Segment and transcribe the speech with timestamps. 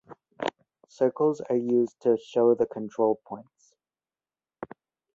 [0.87, 3.75] Circles are used to show the control points.